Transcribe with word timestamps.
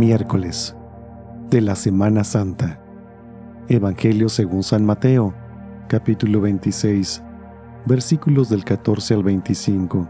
Miércoles 0.00 0.74
de 1.50 1.60
la 1.60 1.74
Semana 1.74 2.24
Santa. 2.24 2.82
Evangelio 3.68 4.30
según 4.30 4.62
San 4.62 4.86
Mateo, 4.86 5.34
capítulo 5.88 6.40
26, 6.40 7.22
versículos 7.84 8.48
del 8.48 8.64
14 8.64 9.12
al 9.12 9.22
25. 9.22 10.08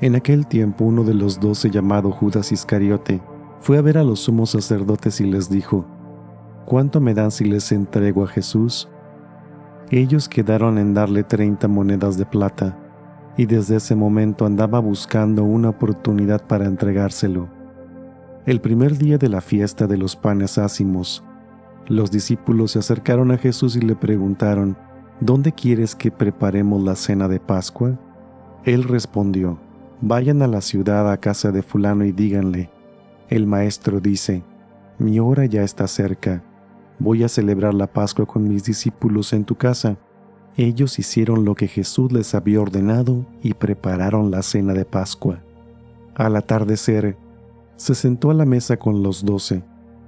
En 0.00 0.14
aquel 0.14 0.46
tiempo 0.46 0.86
uno 0.86 1.04
de 1.04 1.12
los 1.12 1.38
doce 1.38 1.68
llamado 1.68 2.10
Judas 2.10 2.50
Iscariote 2.50 3.20
fue 3.60 3.76
a 3.76 3.82
ver 3.82 3.98
a 3.98 4.04
los 4.04 4.20
sumos 4.20 4.52
sacerdotes 4.52 5.20
y 5.20 5.24
les 5.24 5.50
dijo, 5.50 5.84
¿Cuánto 6.64 6.98
me 7.02 7.12
dan 7.12 7.30
si 7.30 7.44
les 7.44 7.70
entrego 7.72 8.24
a 8.24 8.28
Jesús? 8.28 8.88
Ellos 9.90 10.30
quedaron 10.30 10.78
en 10.78 10.94
darle 10.94 11.24
treinta 11.24 11.68
monedas 11.68 12.16
de 12.16 12.24
plata, 12.24 12.78
y 13.36 13.44
desde 13.44 13.76
ese 13.76 13.94
momento 13.94 14.46
andaba 14.46 14.78
buscando 14.78 15.44
una 15.44 15.68
oportunidad 15.68 16.46
para 16.46 16.64
entregárselo. 16.64 17.57
El 18.48 18.62
primer 18.62 18.96
día 18.96 19.18
de 19.18 19.28
la 19.28 19.42
fiesta 19.42 19.86
de 19.86 19.98
los 19.98 20.16
panes 20.16 20.56
ácimos, 20.56 21.22
los 21.86 22.10
discípulos 22.10 22.70
se 22.70 22.78
acercaron 22.78 23.30
a 23.30 23.36
Jesús 23.36 23.76
y 23.76 23.80
le 23.82 23.94
preguntaron, 23.94 24.74
¿Dónde 25.20 25.52
quieres 25.52 25.94
que 25.94 26.10
preparemos 26.10 26.82
la 26.82 26.96
cena 26.96 27.28
de 27.28 27.40
Pascua? 27.40 28.00
Él 28.64 28.84
respondió, 28.84 29.58
Vayan 30.00 30.40
a 30.40 30.46
la 30.46 30.62
ciudad 30.62 31.12
a 31.12 31.18
casa 31.18 31.52
de 31.52 31.62
fulano 31.62 32.06
y 32.06 32.12
díganle, 32.12 32.70
el 33.28 33.46
maestro 33.46 34.00
dice, 34.00 34.42
mi 34.98 35.20
hora 35.20 35.44
ya 35.44 35.62
está 35.62 35.86
cerca, 35.86 36.42
voy 36.98 37.24
a 37.24 37.28
celebrar 37.28 37.74
la 37.74 37.88
Pascua 37.92 38.24
con 38.24 38.48
mis 38.48 38.64
discípulos 38.64 39.34
en 39.34 39.44
tu 39.44 39.56
casa. 39.56 39.98
Ellos 40.56 40.98
hicieron 40.98 41.44
lo 41.44 41.54
que 41.54 41.68
Jesús 41.68 42.12
les 42.12 42.34
había 42.34 42.62
ordenado 42.62 43.26
y 43.42 43.52
prepararon 43.52 44.30
la 44.30 44.40
cena 44.40 44.72
de 44.72 44.86
Pascua. 44.86 45.42
Al 46.14 46.34
atardecer, 46.34 47.18
se 47.78 47.94
sentó 47.94 48.32
a 48.32 48.34
la 48.34 48.44
mesa 48.44 48.76
con 48.76 49.04
los 49.04 49.24
doce, 49.24 49.62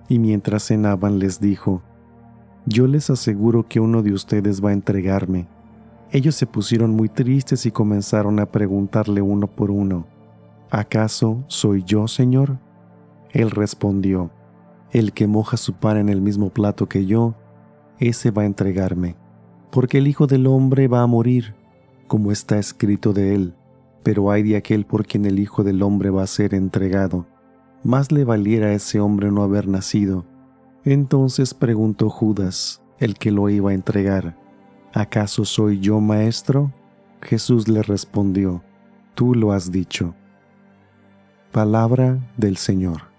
y 0.09 0.19
mientras 0.19 0.67
cenaban 0.67 1.21
les 1.21 1.41
dijo, 1.41 1.83
Yo 2.67 2.89
les 2.89 3.11
aseguro 3.11 3.69
que 3.69 3.79
uno 3.79 4.03
de 4.03 4.13
ustedes 4.13 4.63
va 4.63 4.71
a 4.71 4.73
entregarme. 4.73 5.47
Ellos 6.11 6.35
se 6.35 6.47
pusieron 6.47 6.91
muy 6.91 7.09
tristes 7.09 7.67
y 7.67 7.71
comenzaron 7.71 8.41
a 8.41 8.47
preguntarle 8.47 9.23
uno 9.23 9.47
por 9.47 9.71
uno, 9.71 10.09
¿acaso 10.69 11.45
soy 11.47 11.85
yo, 11.85 12.09
Señor? 12.09 12.59
Él 13.31 13.53
respondió, 13.53 14.33
El 14.91 15.13
que 15.13 15.29
moja 15.29 15.57
su 15.57 15.75
pan 15.75 15.97
en 15.97 16.09
el 16.09 16.21
mismo 16.21 16.51
plato 16.51 16.89
que 16.89 17.07
yo, 17.07 17.37
ese 18.01 18.33
va 18.33 18.43
a 18.43 18.47
entregarme, 18.47 19.15
porque 19.71 19.99
el 19.99 20.09
Hijo 20.09 20.27
del 20.27 20.49
Hombre 20.49 20.89
va 20.89 21.03
a 21.03 21.07
morir, 21.07 21.55
como 22.09 22.33
está 22.33 22.59
escrito 22.59 23.13
de 23.13 23.37
él, 23.37 23.55
pero 24.03 24.33
hay 24.33 24.43
de 24.43 24.57
aquel 24.57 24.87
por 24.87 25.07
quien 25.07 25.25
el 25.25 25.39
Hijo 25.39 25.63
del 25.63 25.85
Hombre 25.85 26.11
va 26.11 26.25
a 26.25 26.27
ser 26.27 26.53
entregado 26.53 27.27
más 27.83 28.13
le 28.13 28.25
valiera 28.25 28.69
a 28.69 28.73
ese 28.73 29.01
hombre 29.01 29.31
no 29.31 29.43
haber 29.43 29.69
nacido. 29.69 30.25
Entonces 30.85 31.55
preguntó 31.55 32.09
Judas, 32.09 32.83
el 32.99 33.15
que 33.15 33.31
lo 33.31 33.49
iba 33.49 33.71
a 33.71 33.75
entregar, 33.75 34.37
¿acaso 34.93 35.45
soy 35.45 35.81
yo 35.81 36.01
maestro? 36.01 36.73
Jesús 37.23 37.69
le 37.69 37.83
respondió, 37.83 38.63
Tú 39.15 39.35
lo 39.35 39.53
has 39.53 39.71
dicho. 39.71 40.15
Palabra 41.53 42.19
del 42.37 42.57
Señor. 42.57 43.10